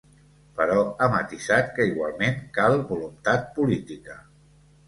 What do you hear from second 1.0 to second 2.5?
matisat que, igualment